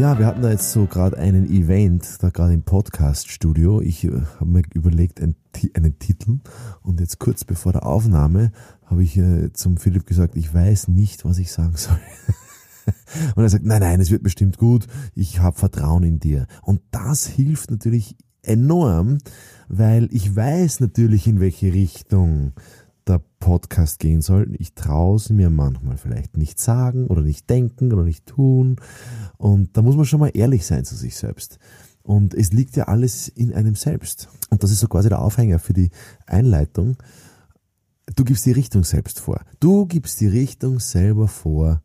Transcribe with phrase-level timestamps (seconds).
[0.00, 3.82] Ja, wir hatten da jetzt so gerade einen Event, da gerade im Podcast-Studio.
[3.82, 5.36] Ich äh, habe mir überlegt, einen,
[5.74, 6.38] einen, Titel
[6.80, 8.50] und jetzt kurz bevor der Aufnahme
[8.86, 11.98] habe ich äh, zum Philipp gesagt, ich weiß nicht, was ich sagen soll.
[13.36, 16.46] und er sagt, nein, nein, es wird bestimmt gut, ich habe Vertrauen in dir.
[16.62, 19.18] Und das hilft natürlich enorm,
[19.68, 22.54] weil ich weiß natürlich, in welche Richtung
[23.10, 24.54] der Podcast gehen soll.
[24.58, 28.76] Ich traue es mir manchmal vielleicht nicht sagen oder nicht denken oder nicht tun.
[29.36, 31.58] Und da muss man schon mal ehrlich sein zu sich selbst.
[32.02, 34.28] Und es liegt ja alles in einem selbst.
[34.50, 35.90] Und das ist so quasi der Aufhänger für die
[36.26, 36.96] Einleitung.
[38.16, 39.40] Du gibst die Richtung selbst vor.
[39.60, 41.82] Du gibst die Richtung selber vor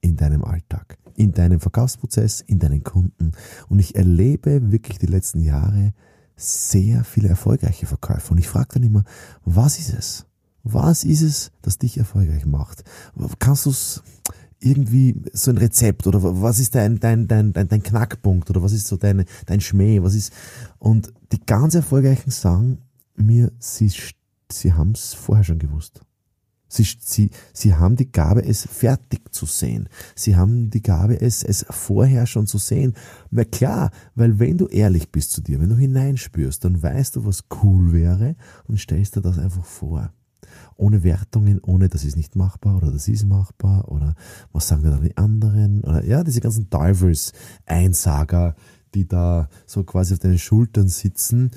[0.00, 3.32] in deinem Alltag, in deinem Verkaufsprozess, in deinen Kunden.
[3.68, 5.92] Und ich erlebe wirklich die letzten Jahre
[6.36, 8.32] sehr viele erfolgreiche Verkäufer.
[8.32, 9.04] Und ich frage dann immer,
[9.44, 10.26] was ist es?
[10.68, 12.82] Was ist es, das dich erfolgreich macht?
[13.38, 14.02] Kannst du es
[14.58, 18.72] irgendwie so ein Rezept oder was ist dein, dein, dein, dein, dein Knackpunkt oder was
[18.72, 20.02] ist so deine, dein Schmäh?
[20.02, 20.32] Was ist,
[20.80, 22.78] und die ganz Erfolgreichen sagen
[23.14, 23.92] mir, sie,
[24.50, 26.00] sie haben es vorher schon gewusst.
[26.66, 29.88] Sie, sie, sie haben die Gabe, es fertig zu sehen.
[30.16, 32.94] Sie haben die Gabe, es, es vorher schon zu sehen.
[33.30, 37.24] Na klar, weil wenn du ehrlich bist zu dir, wenn du hineinspürst, dann weißt du,
[37.24, 38.34] was cool wäre
[38.66, 40.12] und stellst dir das einfach vor
[40.76, 44.14] ohne Wertungen, ohne das ist nicht machbar oder das ist machbar oder
[44.52, 48.54] was sagen da die anderen oder ja, diese ganzen Divers-Einsager,
[48.94, 51.50] die da so quasi auf deinen Schultern sitzen,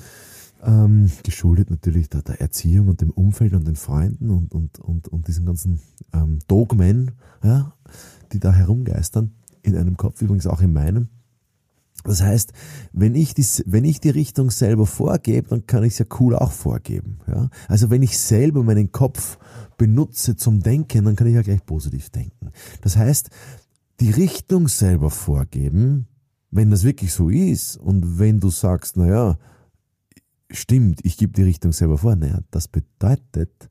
[0.62, 5.08] ähm, geschuldet natürlich der, der, Erziehung und dem Umfeld und den Freunden und, und, und,
[5.08, 5.80] und diesen ganzen
[6.12, 7.12] ähm, Dogmen,
[7.42, 7.72] ja,
[8.32, 11.08] die da herumgeistern, in einem Kopf, übrigens auch in meinem.
[12.04, 12.52] Das heißt,
[12.92, 16.34] wenn ich, die, wenn ich die Richtung selber vorgebe, dann kann ich es ja cool
[16.34, 17.18] auch vorgeben.
[17.26, 17.50] Ja?
[17.68, 19.38] Also wenn ich selber meinen Kopf
[19.76, 22.50] benutze zum Denken, dann kann ich ja gleich positiv denken.
[22.80, 23.30] Das heißt,
[24.00, 26.06] die Richtung selber vorgeben,
[26.50, 29.38] wenn das wirklich so ist und wenn du sagst, naja,
[30.50, 33.68] stimmt, ich gebe die Richtung selber vor, naja, das bedeutet,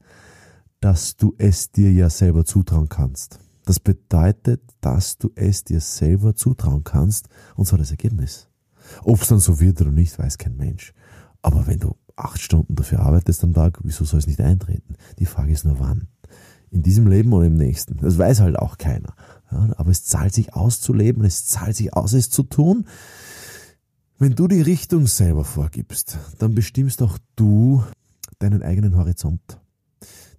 [0.79, 3.39] dass du es dir ja selber zutrauen kannst.
[3.69, 8.47] Das bedeutet, dass du es dir selber zutrauen kannst und zwar das Ergebnis.
[9.03, 10.95] Ob es dann so wird oder nicht, weiß kein Mensch.
[11.43, 14.95] Aber wenn du acht Stunden dafür arbeitest am Tag, wieso soll es nicht eintreten?
[15.19, 16.07] Die Frage ist nur wann.
[16.71, 17.97] In diesem Leben oder im nächsten.
[17.97, 19.13] Das weiß halt auch keiner.
[19.51, 22.87] Ja, aber es zahlt sich aus zu leben, es zahlt sich aus, es zu tun.
[24.17, 27.83] Wenn du die Richtung selber vorgibst, dann bestimmst auch du
[28.39, 29.61] deinen eigenen Horizont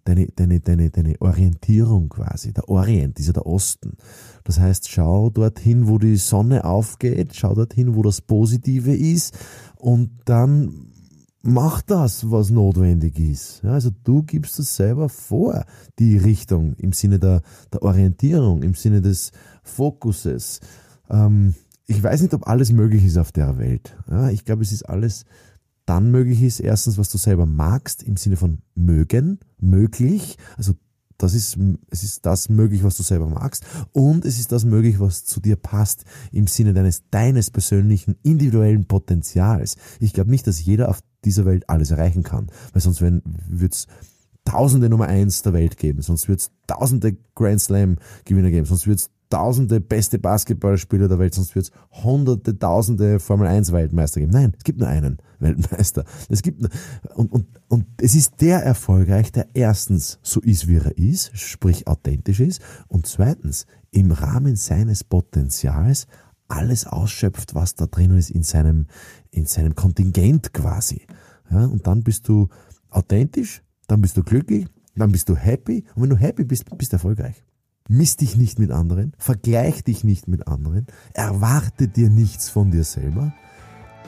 [0.04, 2.52] deine, deine, deine, deine Orientierung quasi.
[2.52, 3.96] Der Orient ist ja der Osten.
[4.44, 9.38] Das heißt, schau dorthin, wo die Sonne aufgeht, schau dorthin, wo das Positive ist
[9.76, 10.90] und dann
[11.42, 13.62] mach das, was notwendig ist.
[13.62, 15.64] Ja, also du gibst es selber vor,
[15.98, 19.32] die Richtung im Sinne der, der Orientierung, im Sinne des
[19.62, 20.60] Fokuses.
[21.08, 21.54] Ähm,
[21.86, 23.96] ich weiß nicht, ob alles möglich ist auf der Welt.
[24.08, 25.24] Ja, ich glaube, es ist alles
[25.90, 30.74] dann möglich ist, erstens, was du selber magst, im Sinne von mögen, möglich, also
[31.18, 31.58] das ist,
[31.90, 35.40] es ist das möglich, was du selber magst und es ist das möglich, was zu
[35.40, 39.76] dir passt im Sinne deines, deines persönlichen, individuellen Potenzials.
[39.98, 43.20] Ich glaube nicht, dass jeder auf dieser Welt alles erreichen kann, weil sonst würde
[43.68, 43.88] es
[44.44, 48.86] tausende Nummer eins der Welt geben, sonst wird es tausende Grand Slam Gewinner geben, sonst
[48.86, 54.20] wird es tausende beste Basketballspieler der Welt, sonst wird es hunderte, tausende Formel 1 Weltmeister
[54.20, 54.32] geben.
[54.32, 56.04] Nein, es gibt nur einen Weltmeister.
[56.28, 56.68] Es gibt
[57.14, 61.86] und, und, und es ist der erfolgreich, der erstens so ist, wie er ist, sprich
[61.86, 66.06] authentisch ist, und zweitens im Rahmen seines Potenzials
[66.48, 68.86] alles ausschöpft, was da drinnen ist in seinem,
[69.30, 71.06] in seinem Kontingent quasi.
[71.50, 72.48] Ja, und dann bist du
[72.90, 74.66] authentisch, dann bist du glücklich,
[74.96, 77.44] dann bist du happy und wenn du happy bist, bist du erfolgreich.
[77.92, 82.84] Miss dich nicht mit anderen, vergleich dich nicht mit anderen, erwarte dir nichts von dir
[82.84, 83.32] selber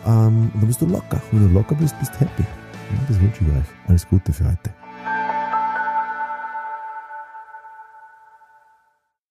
[0.07, 1.21] ähm, und dann bist du locker.
[1.33, 2.45] Wenn du locker bist, bist happy.
[3.09, 3.89] Das wünsche ich euch.
[3.89, 4.82] Alles Gute für heute.